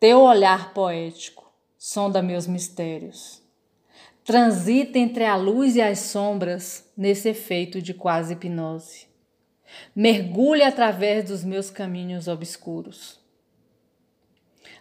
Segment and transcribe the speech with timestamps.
[0.00, 3.42] Teu olhar poético sonda meus mistérios.
[4.24, 9.08] Transita entre a luz e as sombras nesse efeito de quase hipnose.
[9.96, 13.18] Mergulha através dos meus caminhos obscuros.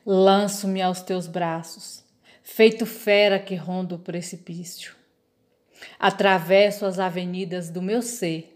[0.05, 2.05] Lanço-me aos teus braços,
[2.43, 4.95] feito fera que ronda o precipício.
[5.97, 8.55] Atravesso as avenidas do meu ser,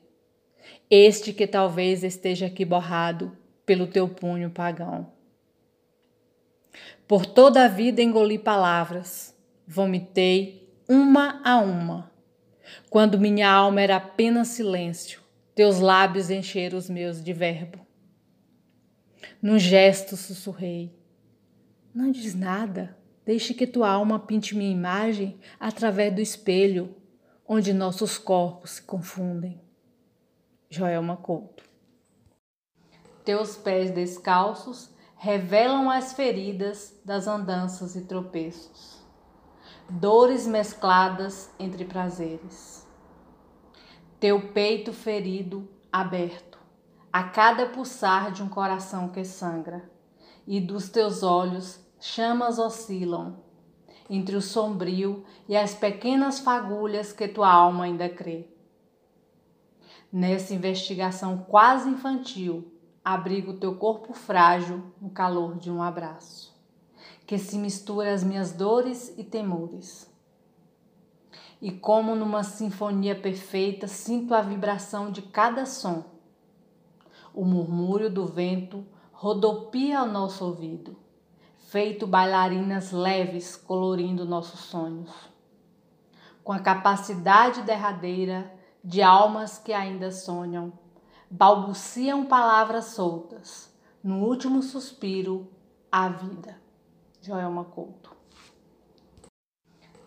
[0.92, 3.36] este que talvez esteja aqui borrado
[3.66, 5.12] pelo teu punho pagão.
[7.08, 9.36] Por toda a vida engoli palavras,
[9.68, 12.12] vomitei uma a uma.
[12.90, 15.22] Quando minha alma era apenas silêncio,
[15.56, 17.80] teus lábios encheram os meus de verbo.
[19.42, 20.94] Num gesto sussurrei:
[21.94, 26.96] Não diz nada, deixe que tua alma pinte minha imagem através do espelho
[27.48, 29.60] onde nossos corpos se confundem.
[30.70, 31.64] Joelma Couto.
[33.26, 34.91] Teus pés descalços
[35.24, 39.06] revelam as feridas das andanças e tropeços,
[39.88, 42.88] dores mescladas entre prazeres.
[44.20, 46.58] Teu peito ferido, aberto,
[47.14, 49.88] a cada pulsar de um coração que sangra,
[50.48, 53.44] e dos teus olhos chamas oscilam
[54.10, 58.48] entre o sombrio e as pequenas fagulhas que tua alma ainda crê.
[60.12, 66.56] Nessa investigação quase infantil, abrigo teu corpo frágil no calor de um abraço,
[67.26, 70.10] que se mistura às minhas dores e temores.
[71.60, 76.04] E como numa sinfonia perfeita, sinto a vibração de cada som.
[77.34, 80.96] O murmúrio do vento rodopia ao nosso ouvido,
[81.70, 85.12] feito bailarinas leves colorindo nossos sonhos.
[86.44, 88.52] Com a capacidade derradeira
[88.84, 90.74] de almas que ainda sonham,
[91.32, 93.72] balbuciam palavras soltas.
[94.04, 95.50] No último suspiro,
[95.90, 96.60] a vida.
[97.22, 98.14] Joelma Couto.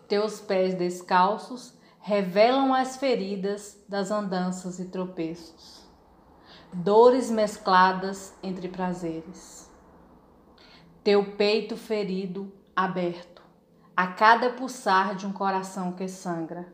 [0.07, 5.89] Teus pés descalços revelam as feridas das andanças e tropeços,
[6.71, 9.67] dores mescladas entre prazeres.
[11.03, 13.41] Teu peito ferido, aberto,
[13.97, 16.71] a cada pulsar de um coração que sangra,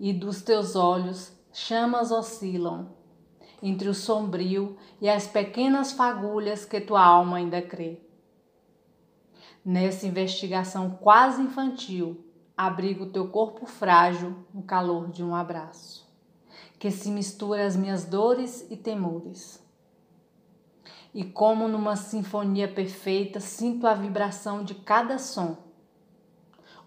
[0.00, 3.03] e dos teus olhos chamas oscilam
[3.64, 7.98] entre o sombrio e as pequenas fagulhas que tua alma ainda crê.
[9.64, 12.22] Nessa investigação quase infantil,
[12.54, 16.06] abrigo teu corpo frágil no calor de um abraço,
[16.78, 19.64] que se mistura às minhas dores e temores.
[21.14, 25.56] E como numa sinfonia perfeita, sinto a vibração de cada som.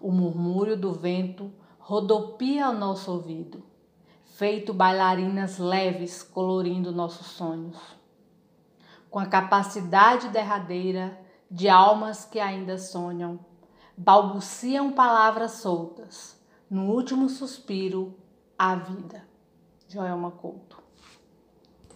[0.00, 1.50] O murmúrio do vento
[1.80, 3.67] rodopia ao nosso ouvido
[4.38, 7.76] feito bailarinas leves colorindo nossos sonhos.
[9.10, 13.40] Com a capacidade derradeira de almas que ainda sonham,
[13.96, 16.40] balbuciam palavras soltas,
[16.70, 18.16] no último suspiro,
[18.56, 19.26] a vida.
[19.88, 20.87] Joelma Couto.